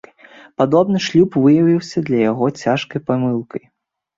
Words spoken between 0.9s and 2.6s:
шлюб выявіўся для яго